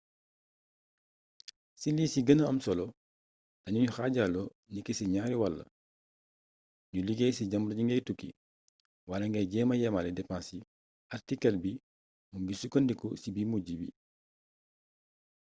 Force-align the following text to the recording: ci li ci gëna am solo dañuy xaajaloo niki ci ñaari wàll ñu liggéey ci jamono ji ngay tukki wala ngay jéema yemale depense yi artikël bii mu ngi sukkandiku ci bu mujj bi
ci 1.79 1.89
li 1.97 2.05
ci 2.13 2.19
gëna 2.27 2.43
am 2.47 2.57
solo 2.65 2.85
dañuy 3.63 3.87
xaajaloo 3.95 4.49
niki 4.73 4.91
ci 4.97 5.03
ñaari 5.13 5.35
wàll 5.41 5.57
ñu 6.91 6.99
liggéey 7.07 7.33
ci 7.37 7.43
jamono 7.51 7.73
ji 7.77 7.83
ngay 7.85 8.01
tukki 8.07 8.29
wala 9.09 9.25
ngay 9.27 9.45
jéema 9.51 9.73
yemale 9.81 10.09
depense 10.17 10.51
yi 10.59 10.67
artikël 11.15 11.55
bii 11.63 11.81
mu 12.29 12.37
ngi 12.41 12.53
sukkandiku 12.61 13.07
ci 13.21 13.27
bu 13.35 13.41
mujj 13.51 13.67
bi 13.79 13.87